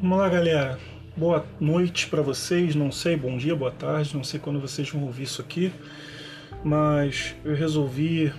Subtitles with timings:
[0.00, 0.78] Vamos lá, galera.
[1.16, 2.76] Boa noite para vocês.
[2.76, 4.14] Não sei, bom dia, boa tarde.
[4.16, 5.72] Não sei quando vocês vão ouvir isso aqui,
[6.62, 8.32] mas eu resolvi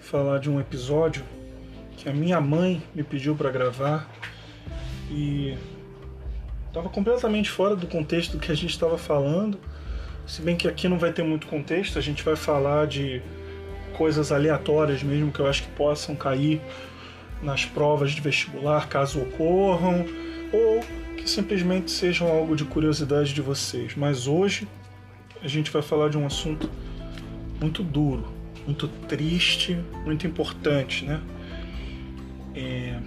[0.00, 1.24] falar de um episódio
[1.96, 4.06] que a minha mãe me pediu para gravar
[5.10, 5.56] e
[6.68, 9.58] estava completamente fora do contexto do que a gente estava falando.
[10.26, 13.22] Se bem que aqui não vai ter muito contexto, a gente vai falar de
[13.96, 16.60] coisas aleatórias mesmo que eu acho que possam cair
[17.42, 20.06] nas provas de vestibular caso ocorram
[20.52, 20.80] ou
[21.16, 23.94] que simplesmente sejam algo de curiosidade de vocês.
[23.96, 24.68] Mas hoje
[25.42, 26.70] a gente vai falar de um assunto
[27.60, 28.26] muito duro,
[28.66, 31.20] muito triste, muito importante, né?
[32.54, 32.98] É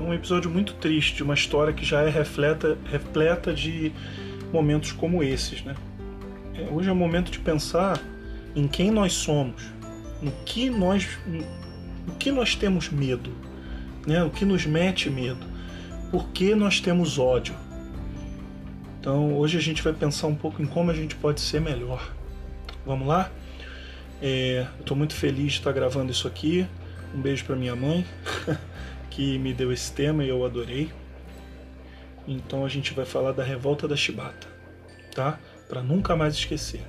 [0.00, 3.92] um episódio muito triste de uma história que já é refleta, repleta de
[4.52, 5.74] momentos como esses, né?
[6.54, 8.00] É, hoje é o momento de pensar
[8.54, 9.62] em quem nós somos,
[10.22, 13.30] no que nós, no que nós temos medo,
[14.06, 14.22] né?
[14.22, 15.58] O que nos mete medo
[16.10, 17.54] por que nós temos ódio.
[19.00, 22.12] Então hoje a gente vai pensar um pouco em como a gente pode ser melhor.
[22.84, 23.30] Vamos lá?
[24.20, 26.66] É, Estou muito feliz de estar gravando isso aqui.
[27.14, 28.04] Um beijo para minha mãe,
[29.10, 30.90] que me deu esse tema e eu adorei.
[32.26, 34.46] Então a gente vai falar da revolta da Chibata,
[35.14, 35.38] tá?
[35.68, 36.82] Para nunca mais esquecer.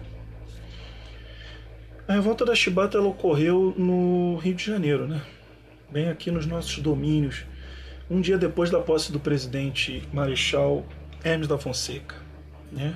[2.07, 5.21] A revolta da Chibata ocorreu no Rio de Janeiro, né?
[5.91, 7.45] Bem aqui nos nossos domínios
[8.07, 10.85] um dia depois da posse do presidente Marechal
[11.23, 12.15] Hermes da Fonseca.
[12.71, 12.93] Né?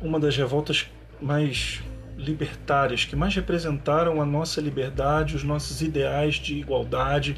[0.00, 0.86] Uma das revoltas
[1.20, 1.80] mais
[2.16, 7.36] libertárias, que mais representaram a nossa liberdade, os nossos ideais de igualdade,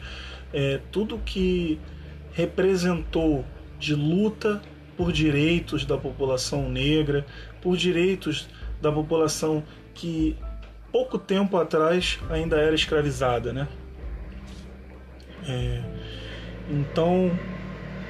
[0.53, 1.81] é, tudo que
[2.35, 3.43] representou
[3.79, 4.61] de luta
[4.98, 7.25] por direitos da população negra,
[7.63, 8.47] por direitos
[8.83, 10.37] da população que
[10.93, 13.67] pouco tempo atrás ainda era escravizada, né?
[15.48, 15.83] É,
[16.71, 17.37] então,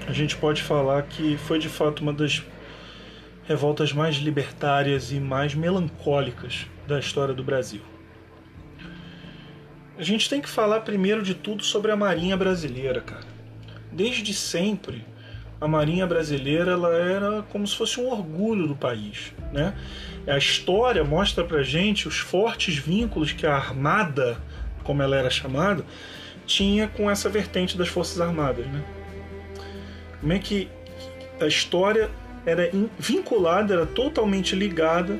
[0.07, 2.43] a gente pode falar que foi de fato uma das
[3.45, 7.81] revoltas mais libertárias e mais melancólicas da história do Brasil.
[9.97, 13.27] A gente tem que falar primeiro de tudo sobre a Marinha Brasileira, cara.
[13.91, 15.05] Desde sempre,
[15.61, 19.75] a Marinha Brasileira ela era como se fosse um orgulho do país, né?
[20.27, 24.39] A história mostra pra gente os fortes vínculos que a Armada,
[24.85, 25.85] como ela era chamada,
[26.47, 28.83] tinha com essa vertente das Forças Armadas, né?
[30.21, 30.69] Como é que
[31.41, 32.11] a história
[32.47, 35.19] era vinculada, era totalmente ligada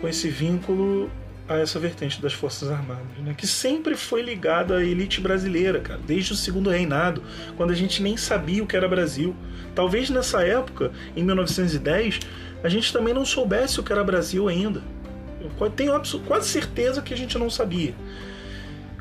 [0.00, 1.10] com esse vínculo
[1.48, 3.34] a essa vertente das Forças Armadas, né?
[3.36, 7.22] que sempre foi ligada à elite brasileira, cara, desde o segundo reinado,
[7.56, 9.34] quando a gente nem sabia o que era Brasil.
[9.74, 12.20] Talvez nessa época, em 1910,
[12.62, 14.82] a gente também não soubesse o que era Brasil ainda.
[15.60, 15.92] Eu tenho
[16.26, 17.94] quase certeza que a gente não sabia.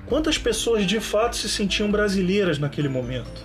[0.06, 3.44] Quantas pessoas de fato se sentiam brasileiras naquele momento?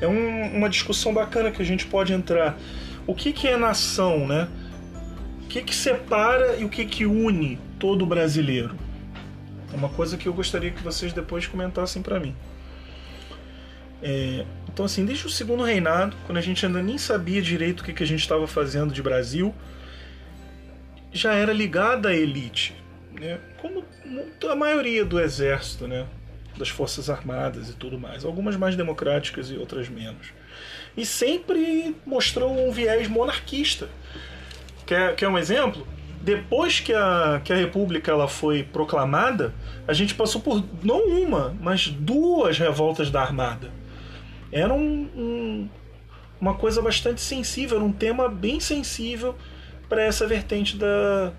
[0.00, 2.58] É um, uma discussão bacana que a gente pode entrar.
[3.06, 4.48] O que, que é nação, né?
[5.44, 8.74] O que, que separa e o que, que une todo brasileiro?
[9.72, 12.34] É uma coisa que eu gostaria que vocês depois comentassem para mim.
[14.02, 17.84] É, então, assim, desde o segundo reinado, quando a gente ainda nem sabia direito o
[17.84, 19.54] que, que a gente estava fazendo de Brasil,
[21.12, 22.74] já era ligada à elite
[23.20, 23.38] né?
[23.60, 23.84] como
[24.50, 26.06] a maioria do exército, né?
[26.56, 30.32] das forças armadas e tudo mais, algumas mais democráticas e outras menos.
[30.96, 33.88] E sempre mostrou um viés monarquista.
[34.84, 35.86] Quer, quer um exemplo?
[36.20, 39.54] Depois que a, que a República ela foi proclamada,
[39.86, 43.70] a gente passou por não uma, mas duas revoltas da Armada.
[44.52, 45.68] Era um, um,
[46.40, 49.36] uma coisa bastante sensível, era um tema bem sensível
[49.88, 51.32] para essa vertente da,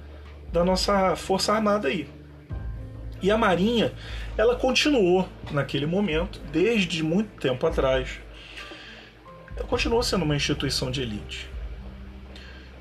[0.52, 2.08] da nossa Força Armada aí.
[3.22, 3.94] E a Marinha,
[4.38, 8.20] ela continuou naquele momento, desde muito tempo atrás.
[9.68, 11.48] Continuou sendo uma instituição de elite.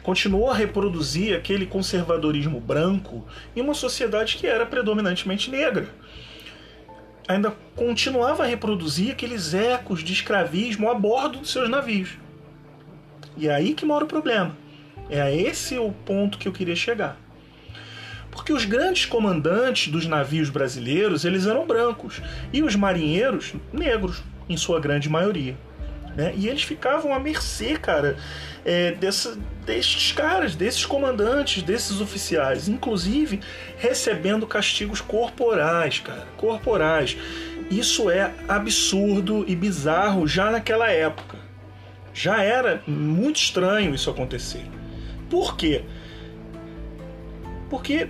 [0.02, 5.88] Continuou a reproduzir aquele conservadorismo branco em uma sociedade que era predominantemente negra.
[7.30, 12.18] Ainda continuava a reproduzir aqueles ecos de escravismo a bordo dos seus navios.
[13.36, 14.56] E é aí que mora o problema.
[15.08, 17.16] É esse o ponto que eu queria chegar.
[18.32, 22.20] Porque os grandes comandantes dos navios brasileiros, eles eram brancos
[22.52, 25.56] e os marinheiros negros, em sua grande maioria.
[26.16, 26.34] Né?
[26.36, 28.16] E eles ficavam à mercê, cara,
[28.64, 33.40] é, desses caras, desses comandantes, desses oficiais, inclusive
[33.78, 37.16] recebendo castigos corporais, cara, corporais.
[37.70, 41.38] Isso é absurdo e bizarro já naquela época.
[42.12, 44.64] Já era muito estranho isso acontecer.
[45.28, 45.84] Por quê?
[47.68, 48.08] Porque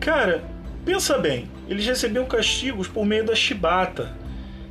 [0.00, 0.42] Cara,
[0.82, 4.16] pensa bem, eles recebiam castigos por meio da chibata,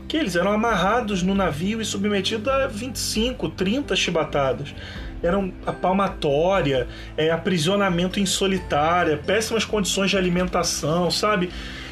[0.07, 4.73] que eles eram amarrados no navio e submetidos a 25, 30 chibatadas.
[5.21, 6.87] Eram a palmatória,
[7.17, 11.49] é, aprisionamento em solitária, péssimas condições de alimentação, sabe?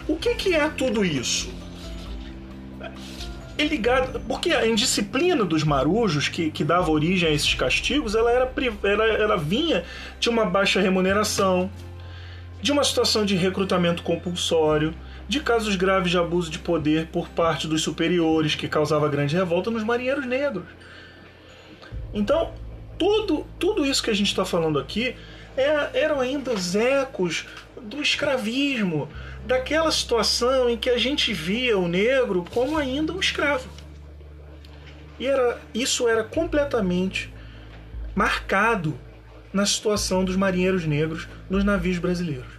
[0.07, 1.53] O que, que é tudo isso?
[3.57, 4.19] É ligado.
[4.21, 8.51] Porque a indisciplina dos marujos, que, que dava origem a esses castigos, ela, era,
[8.83, 9.83] ela, ela vinha
[10.19, 11.69] de uma baixa remuneração,
[12.61, 14.93] de uma situação de recrutamento compulsório,
[15.27, 19.69] de casos graves de abuso de poder por parte dos superiores, que causava grande revolta
[19.71, 20.65] nos marinheiros negros.
[22.13, 22.51] Então,
[22.97, 25.15] tudo, tudo isso que a gente está falando aqui
[25.55, 27.45] é, eram ainda os ecos
[27.81, 29.09] do escravismo,
[29.45, 33.69] daquela situação em que a gente via o negro como ainda um escravo.
[35.19, 37.33] E era, isso era completamente
[38.13, 38.99] marcado
[39.53, 42.57] na situação dos marinheiros negros nos navios brasileiros.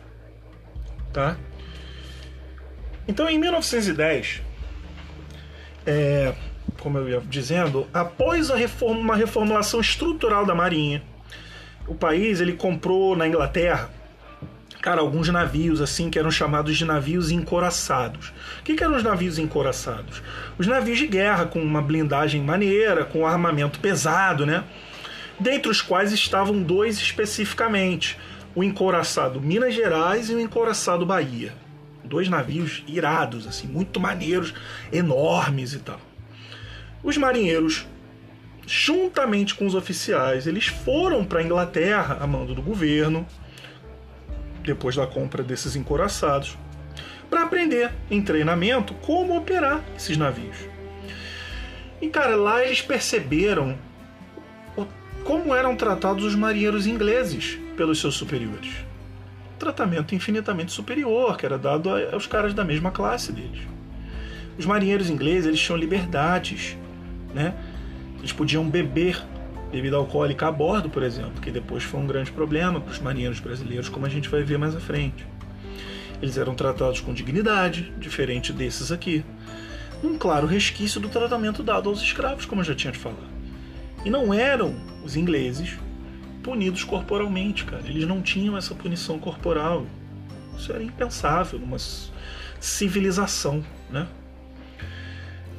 [1.12, 1.36] Tá?
[3.06, 4.42] Então, em 1910,
[5.86, 6.34] é,
[6.80, 11.02] como eu ia dizendo, após a reforma, uma reformulação estrutural da Marinha,
[11.86, 13.90] o país ele comprou na Inglaterra,
[14.80, 18.28] cara, alguns navios assim que eram chamados de navios encoraçados.
[18.60, 20.22] O que, que eram os navios encoraçados?
[20.58, 24.64] Os navios de guerra com uma blindagem maneira, com armamento pesado, né?
[25.40, 28.18] Dentre os quais estavam dois especificamente:
[28.54, 31.52] o encoraçado Minas Gerais e o encoraçado Bahia.
[32.04, 34.54] Dois navios irados, assim, muito maneiros,
[34.90, 36.00] enormes e tal.
[37.02, 37.86] Os marinheiros
[38.68, 43.26] juntamente com os oficiais, eles foram para a Inglaterra a mando do governo,
[44.62, 46.58] depois da compra desses encoraçados,
[47.30, 50.56] para aprender em treinamento como operar esses navios.
[52.00, 53.76] E cara, lá eles perceberam
[55.24, 58.70] como eram tratados os marinheiros ingleses pelos seus superiores.
[59.58, 63.60] Tratamento infinitamente superior que era dado aos caras da mesma classe deles.
[64.58, 66.76] Os marinheiros ingleses eles tinham liberdades,
[67.34, 67.54] né?
[68.18, 69.22] Eles podiam beber
[69.70, 73.38] bebida alcoólica a bordo, por exemplo, que depois foi um grande problema para os marinheiros
[73.38, 75.26] brasileiros, como a gente vai ver mais à frente.
[76.20, 79.24] Eles eram tratados com dignidade, diferente desses aqui.
[80.02, 83.38] Um claro resquício do tratamento dado aos escravos, como eu já tinha te falado.
[84.04, 84.74] E não eram
[85.04, 85.76] os ingleses
[86.42, 87.82] punidos corporalmente, cara.
[87.86, 89.86] Eles não tinham essa punição corporal.
[90.56, 91.76] Isso era impensável numa
[92.58, 94.06] civilização, né?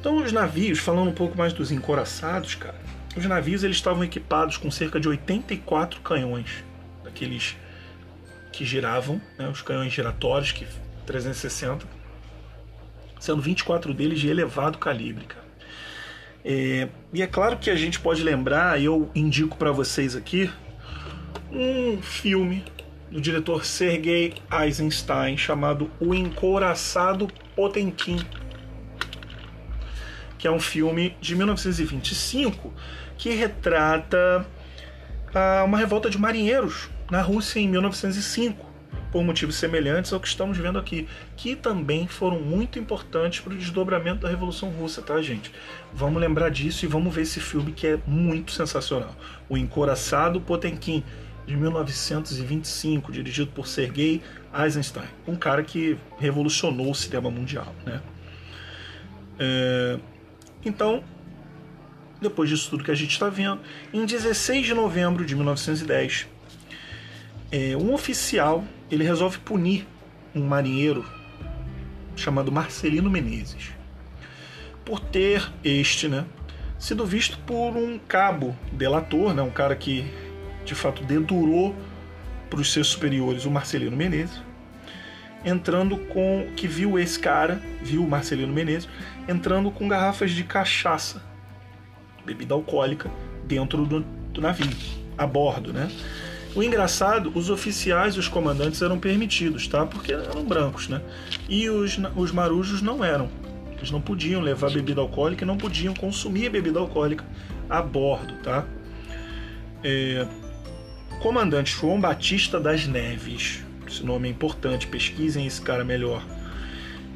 [0.00, 2.80] Então os navios, falando um pouco mais dos encoraçados, cara,
[3.14, 6.64] os navios eles estavam equipados com cerca de 84 canhões,
[7.04, 7.54] daqueles
[8.50, 10.66] que giravam, né, os canhões giratórios que
[11.04, 11.86] 360,
[13.18, 15.44] sendo 24 deles de elevado calibre, cara.
[16.42, 20.50] É, e é claro que a gente pode lembrar, eu indico para vocês aqui
[21.52, 22.64] um filme
[23.10, 28.18] do diretor Sergei Eisenstein chamado O Encouraçado Potemkin
[30.40, 32.72] que é um filme de 1925
[33.18, 34.46] que retrata
[35.34, 38.66] ah, uma revolta de marinheiros na Rússia em 1905,
[39.12, 41.06] por motivos semelhantes ao que estamos vendo aqui,
[41.36, 45.52] que também foram muito importantes para o desdobramento da Revolução Russa, tá, gente?
[45.92, 49.14] Vamos lembrar disso e vamos ver esse filme que é muito sensacional.
[49.46, 51.04] O Encoraçado Potemkin,
[51.46, 54.22] de 1925, dirigido por Sergei
[54.58, 58.00] Eisenstein, um cara que revolucionou o cinema mundial, né?
[59.38, 59.98] É,
[60.64, 61.02] então,
[62.20, 63.60] depois disso tudo que a gente está vendo,
[63.92, 66.26] em 16 de novembro de 1910,
[67.50, 69.86] é, um oficial ele resolve punir
[70.34, 71.04] um marinheiro
[72.14, 73.70] chamado Marcelino Menezes
[74.84, 76.24] por ter este, né,
[76.78, 80.04] sido visto por um cabo delator, né, um cara que
[80.64, 81.74] de fato dedurou
[82.48, 84.42] para os seus superiores o Marcelino Menezes,
[85.44, 88.88] entrando com que viu esse cara, viu o Marcelino Menezes,
[89.28, 91.22] entrando com garrafas de cachaça,
[92.24, 93.10] bebida alcoólica,
[93.44, 94.70] dentro do, do navio,
[95.16, 95.90] a bordo, né?
[96.54, 99.86] O engraçado, os oficiais e os comandantes eram permitidos, tá?
[99.86, 101.00] Porque eram brancos, né?
[101.48, 103.28] E os, os marujos não eram.
[103.76, 107.24] Eles não podiam levar bebida alcoólica e não podiam consumir bebida alcoólica
[107.68, 108.66] a bordo, tá?
[109.82, 110.26] É...
[111.22, 116.24] Comandante João Batista das Neves, esse nome é importante, pesquisem esse cara melhor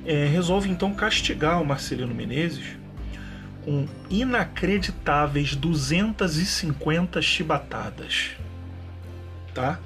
[0.04, 2.76] é, resolve então castigar o Marcelino Menezes
[3.64, 8.32] com inacreditáveis 250 chibatadas.
[9.54, 9.80] Tá?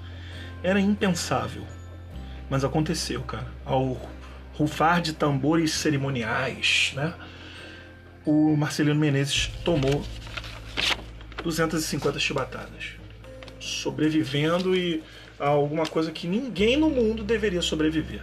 [0.62, 1.64] Era impensável.
[2.50, 3.46] Mas aconteceu, cara.
[3.64, 3.96] Ao
[4.54, 7.14] rufar de tambores cerimoniais, né?
[8.26, 10.04] O Marcelino Menezes tomou
[11.44, 12.96] 250 chibatadas.
[13.60, 15.02] Sobrevivendo e
[15.38, 18.22] a alguma coisa que ninguém no mundo deveria sobreviver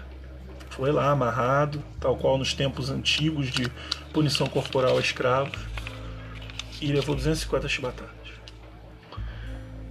[0.69, 3.71] Foi lá amarrado, tal qual nos tempos antigos de
[4.11, 5.57] punição corporal a escravos,
[6.81, 8.13] e levou 250 chibatadas.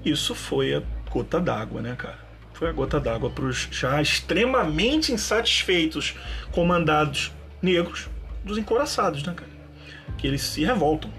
[0.05, 2.19] Isso foi a gota d'água, né, cara?
[2.53, 6.15] Foi a gota d'água para os já extremamente insatisfeitos
[6.53, 8.09] comandados negros
[8.45, 9.51] dos encoraçados, né, cara?
[10.19, 11.11] Que eles se revoltam.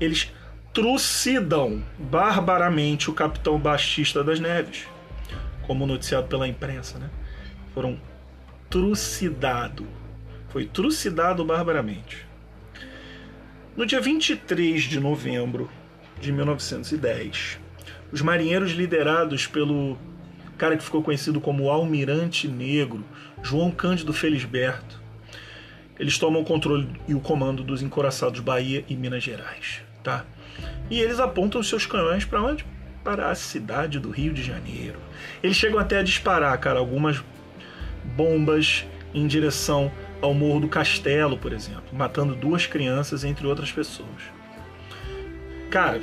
[0.00, 0.32] Eles
[0.72, 4.86] trucidam barbaramente o capitão Batista das Neves,
[5.66, 7.10] como noticiado pela imprensa, né?
[7.74, 8.00] Foram
[8.70, 9.86] trucidado.
[10.48, 12.26] Foi trucidado barbaramente.
[13.76, 15.70] No dia 23 de novembro
[16.20, 17.60] de 1910,
[18.10, 19.98] os marinheiros liderados pelo
[20.56, 23.04] cara que ficou conhecido como Almirante Negro,
[23.42, 25.02] João Cândido Felisberto,
[25.98, 30.24] eles tomam o controle e o comando dos encoraçados Bahia e Minas Gerais, tá?
[30.90, 32.64] E eles apontam seus canhões para onde?
[33.06, 34.98] Para a cidade do Rio de Janeiro.
[35.40, 37.22] Eles chegam até a disparar, cara, algumas
[38.16, 38.84] bombas
[39.14, 44.08] em direção ao Morro do Castelo, por exemplo, matando duas crianças, entre outras pessoas.
[45.70, 46.00] Cara,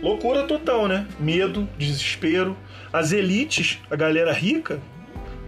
[0.00, 1.04] loucura total, né?
[1.18, 2.56] Medo, desespero.
[2.92, 4.78] As elites, a galera rica,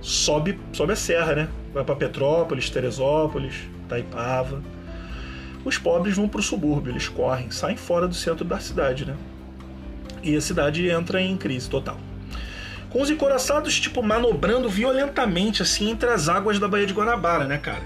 [0.00, 1.48] sobe, sobe a serra, né?
[1.72, 3.54] Vai para Petrópolis, Teresópolis,
[3.88, 4.60] Taipava.
[5.64, 9.14] Os pobres vão para o subúrbio, eles correm, saem fora do centro da cidade, né?
[10.22, 11.98] E a cidade entra em crise total
[12.90, 17.56] com os encoraçados, tipo, manobrando violentamente, assim, entre as águas da Baía de Guanabara, né,
[17.56, 17.82] cara?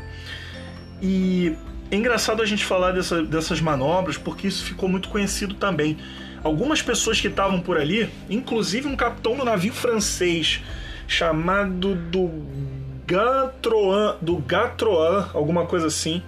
[1.00, 1.54] E
[1.90, 5.98] é engraçado a gente falar dessa, dessas manobras, porque isso ficou muito conhecido também.
[6.42, 10.62] Algumas pessoas que estavam por ali, inclusive um capitão do navio francês,
[11.06, 12.30] chamado do
[13.06, 16.22] Gatroan, do Gatroan, alguma coisa assim,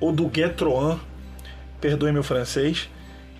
[0.00, 0.98] ou do Gatroan,
[1.80, 2.88] perdoe meu francês,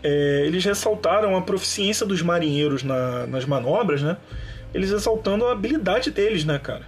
[0.02, 4.16] é, eles ressaltaram a proficiência dos marinheiros na, nas manobras, né?
[4.74, 6.86] Eles ressaltando a habilidade deles, né, cara?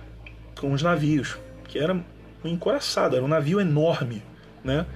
[0.58, 1.36] Com os navios,
[1.68, 4.22] que era um encoraçado, era um navio enorme,
[4.62, 4.86] né?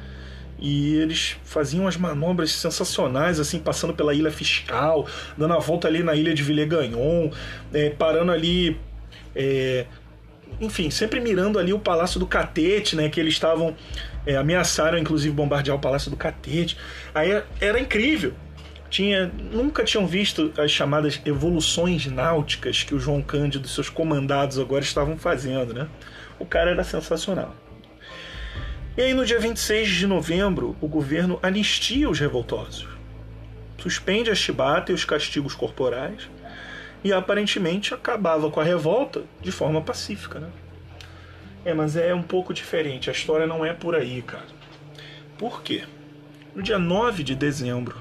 [0.58, 5.06] E eles faziam as manobras sensacionais, assim, passando pela Ilha Fiscal,
[5.36, 7.30] dando a volta ali na ilha de Villegagnon,
[7.72, 8.76] é, parando ali
[9.36, 9.86] é,
[10.60, 13.08] enfim, sempre mirando ali o Palácio do Catete, né?
[13.08, 13.76] Que eles estavam.
[14.26, 16.76] É, ameaçaram, inclusive, bombardear o Palácio do Catete.
[17.14, 18.34] Aí era incrível.
[18.90, 24.58] Tinha, nunca tinham visto as chamadas evoluções náuticas que o João Cândido e seus comandados
[24.58, 25.88] agora estavam fazendo, né?
[26.38, 27.54] O cara era sensacional.
[28.96, 32.88] E aí, no dia 26 de novembro, o governo anistia os revoltosos.
[33.78, 36.28] Suspende a chibata e os castigos corporais
[37.02, 40.50] e aparentemente acabava com a revolta de forma pacífica, né?
[41.64, 44.46] É, mas é um pouco diferente, a história não é por aí, cara.
[45.36, 45.84] Por quê?
[46.54, 47.96] No dia 9 de dezembro,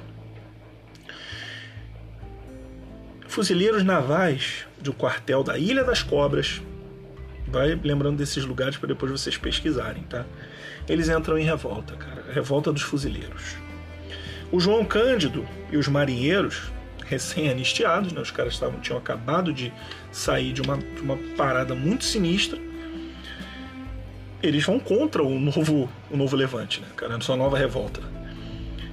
[3.27, 6.62] fuzileiros navais do quartel da Ilha das Cobras,
[7.48, 10.25] vai lembrando desses lugares para depois vocês pesquisarem, tá?
[10.88, 13.56] Eles entram em revolta, cara, revolta dos fuzileiros.
[14.51, 16.72] O João Cândido e os marinheiros
[17.07, 18.21] recém-anistiados, né?
[18.21, 19.73] os caras estavam, tinham acabado de
[20.11, 22.59] sair de uma, de uma parada muito sinistra.
[24.43, 27.19] Eles vão contra o novo, o novo levante, né, cara?
[27.21, 28.01] Sua nova revolta.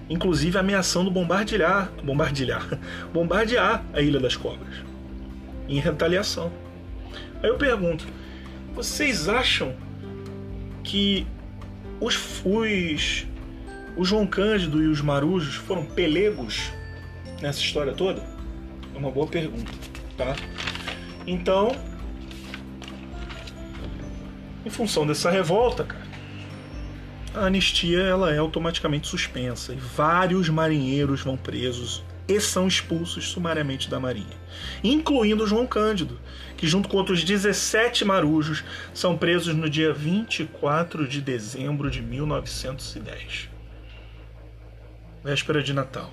[0.09, 2.79] Inclusive ameaçando bombardear, bombardear,
[3.13, 4.77] bombardear a Ilha das Cobras.
[5.69, 6.53] Em retaliação.
[7.43, 8.07] Aí eu pergunto:
[8.75, 9.75] vocês acham
[10.83, 11.27] que
[12.01, 13.27] os, os,
[13.97, 16.71] o João Cândido e os marujos foram pelegos
[17.41, 18.23] nessa história toda?
[18.95, 19.73] É uma boa pergunta,
[20.17, 20.37] tá?
[21.27, 21.75] Então,
[24.65, 26.05] em função dessa revolta, cara,
[27.35, 33.91] a anistia ela é automaticamente suspensa e vários marinheiros vão presos e são expulsos sumariamente
[33.91, 34.37] da marinha,
[34.83, 36.19] incluindo João Cândido,
[36.57, 38.65] que junto com outros 17 marujos
[38.95, 43.51] são presos no dia 24 de dezembro de 1910,
[45.23, 46.11] véspera de Natal.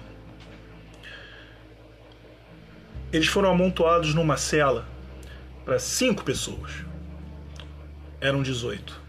[3.11, 4.87] Eles foram amontoados numa cela
[5.65, 6.71] para cinco pessoas.
[8.19, 9.01] Eram 18.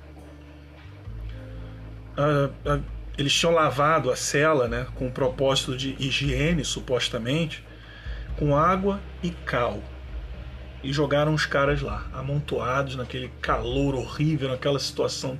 [2.16, 2.80] Ah, ah,
[3.16, 7.64] eles tinham lavado a cela, né, com o propósito de higiene, supostamente,
[8.38, 9.82] com água e cal.
[10.82, 15.38] E jogaram os caras lá, amontoados naquele calor horrível, naquela situação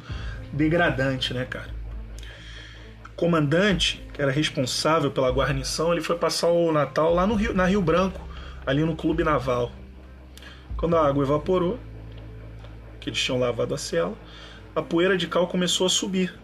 [0.52, 1.70] degradante, né, cara?
[3.06, 7.54] O comandante, que era responsável pela guarnição, ele foi passar o Natal lá no Rio,
[7.54, 8.20] na Rio Branco,
[8.66, 9.72] ali no clube naval.
[10.76, 11.78] Quando a água evaporou,
[13.00, 14.14] que eles tinham lavado a cela,
[14.74, 16.34] a poeira de cal começou a subir.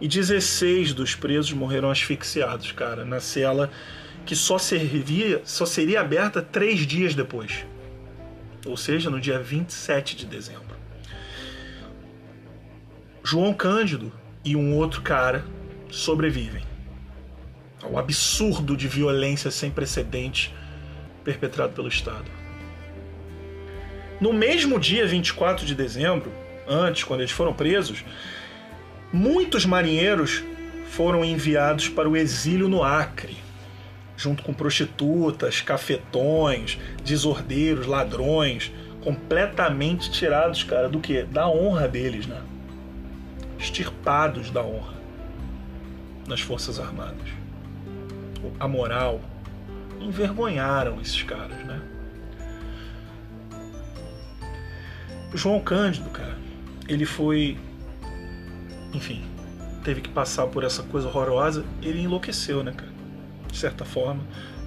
[0.00, 3.70] E 16 dos presos morreram asfixiados, cara, na cela
[4.26, 7.64] que só servia, só seria aberta três dias depois.
[8.66, 10.74] ou seja, no dia 27 de dezembro.
[13.22, 14.12] João Cândido
[14.44, 15.44] e um outro cara
[15.88, 16.64] sobrevivem
[17.82, 20.52] ao absurdo de violência sem precedentes
[21.26, 22.24] perpetrado pelo Estado.
[24.20, 26.32] No mesmo dia 24 de dezembro,
[26.68, 28.04] antes, quando eles foram presos,
[29.12, 30.44] muitos marinheiros
[30.88, 33.36] foram enviados para o exílio no Acre,
[34.16, 41.24] junto com prostitutas, cafetões, desordeiros, ladrões, completamente tirados, cara, do que?
[41.24, 42.40] Da honra deles, né?
[43.58, 44.94] Extirpados da honra
[46.28, 47.28] nas Forças Armadas.
[48.60, 49.20] A moral.
[50.06, 51.80] Envergonharam esses caras, né?
[55.34, 56.38] João Cândido, cara,
[56.88, 57.58] ele foi.
[58.94, 59.24] Enfim,
[59.82, 61.64] teve que passar por essa coisa horrorosa.
[61.82, 62.92] Ele enlouqueceu, né, cara?
[63.50, 64.22] De certa forma.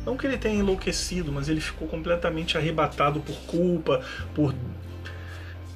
[0.05, 4.03] Não que ele tenha enlouquecido, mas ele ficou completamente arrebatado por culpa,
[4.35, 4.53] por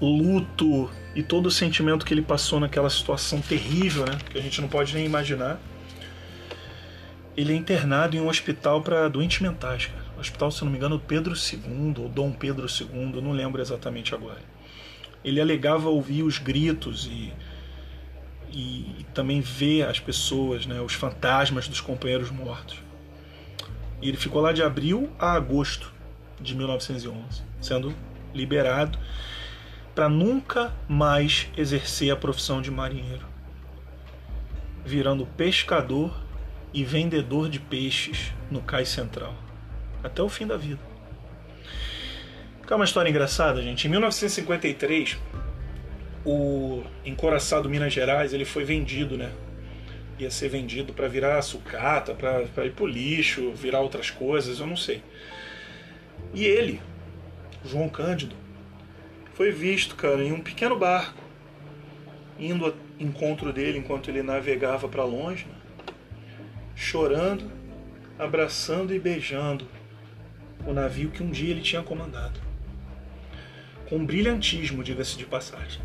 [0.02, 4.18] luto e todo o sentimento que ele passou naquela situação terrível, né?
[4.30, 5.58] Que a gente não pode nem imaginar.
[7.36, 10.04] Ele é internado em um hospital para doentes mentais, cara.
[10.20, 14.42] Hospital, se não me engano, Pedro II ou Dom Pedro II, não lembro exatamente agora.
[15.24, 17.34] Ele alegava ouvir os gritos e,
[18.52, 22.78] e, e também ver as pessoas, né, os fantasmas dos companheiros mortos.
[24.02, 25.92] E ele ficou lá de abril a agosto
[26.40, 27.96] de 1911, sendo
[28.34, 29.00] liberado
[29.96, 33.26] para nunca mais exercer a profissão de marinheiro,
[34.86, 36.23] virando pescador
[36.74, 39.36] e vendedor de peixes no cais central,
[40.04, 40.80] até o fim da vida.
[42.66, 43.88] Que é uma história engraçada, gente.
[43.88, 45.18] Em 1953,
[46.26, 49.32] o encoraçado Minas Gerais ele foi vendido, né?
[50.20, 54.78] ia ser vendido para virar sucata, para ir pro lixo, virar outras coisas, eu não
[54.78, 55.02] sei.
[56.34, 56.82] E ele,
[57.66, 58.36] João Cândido,
[59.34, 61.22] foi visto, cara, em um pequeno barco,
[62.40, 65.56] indo ao encontro dele enquanto ele navegava para longe, né?
[66.84, 67.50] Chorando,
[68.20, 69.66] abraçando e beijando
[70.68, 72.40] o navio que um dia ele tinha comandado.
[73.88, 75.82] Com brilhantismo, diga-se de passagem.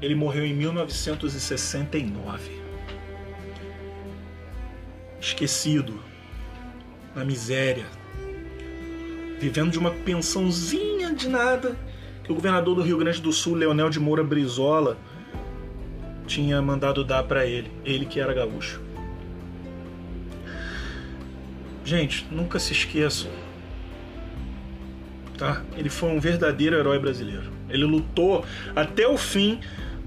[0.00, 2.62] Ele morreu em 1969
[5.20, 6.02] esquecido,
[7.14, 7.86] na miséria,
[9.38, 11.76] vivendo de uma pensãozinha de nada
[12.24, 14.98] que o governador do Rio Grande do Sul, Leonel de Moura Brizola,
[16.26, 18.81] tinha mandado dar para ele, ele que era gaúcho.
[21.92, 23.30] Gente, nunca se esqueçam.
[25.36, 25.62] Tá?
[25.76, 27.52] Ele foi um verdadeiro herói brasileiro.
[27.68, 29.60] Ele lutou até o fim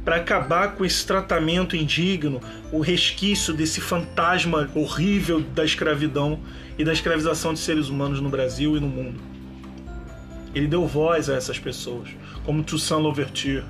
[0.03, 6.39] para acabar com esse tratamento indigno, o resquício desse fantasma horrível da escravidão
[6.75, 9.21] e da escravização de seres humanos no Brasil e no mundo.
[10.55, 12.09] Ele deu voz a essas pessoas,
[12.43, 13.63] como Toussaint Louverture,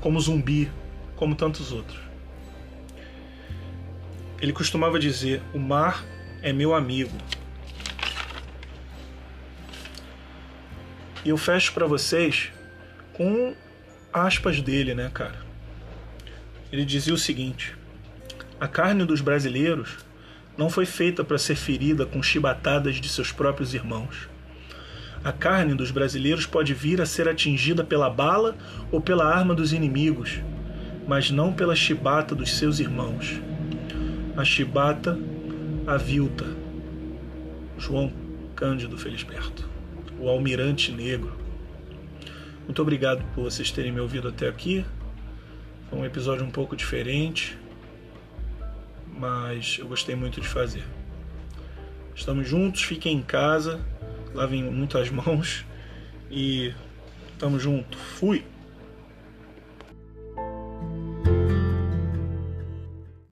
[0.00, 0.70] como Zumbi,
[1.16, 1.98] como tantos outros.
[4.40, 6.04] Ele costumava dizer: "O mar
[6.40, 7.10] é meu amigo".
[11.24, 12.50] E eu fecho para vocês
[13.12, 13.54] com
[14.12, 15.46] aspas dele, né, cara?
[16.70, 17.76] Ele dizia o seguinte:
[18.60, 19.98] A carne dos brasileiros
[20.56, 24.28] não foi feita para ser ferida com chibatadas de seus próprios irmãos.
[25.24, 28.56] A carne dos brasileiros pode vir a ser atingida pela bala
[28.90, 30.40] ou pela arma dos inimigos,
[31.06, 33.40] mas não pela chibata dos seus irmãos.
[34.36, 35.18] A chibata
[35.86, 36.44] avilta.
[37.76, 38.12] João
[38.54, 39.68] Cândido Felisberto,
[40.18, 41.36] o almirante negro.
[42.64, 44.84] Muito obrigado por vocês terem me ouvido até aqui.
[45.88, 47.56] Foi um episódio um pouco diferente,
[49.16, 50.84] mas eu gostei muito de fazer.
[52.14, 53.80] Estamos juntos, fiquem em casa,
[54.34, 55.64] lavem muitas mãos
[56.30, 56.74] e
[57.38, 57.96] tamo junto.
[57.96, 58.44] Fui!